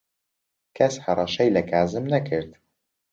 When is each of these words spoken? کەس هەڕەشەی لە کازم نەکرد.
کەس 0.77 0.95
هەڕەشەی 1.05 1.53
لە 1.55 1.61
کازم 1.71 2.05
نەکرد. 2.13 2.51